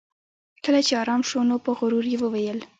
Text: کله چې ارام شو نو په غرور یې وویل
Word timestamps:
کله 0.63 0.79
چې 0.87 0.93
ارام 1.01 1.21
شو 1.29 1.39
نو 1.49 1.55
په 1.65 1.71
غرور 1.77 2.05
یې 2.11 2.17
وویل 2.21 2.59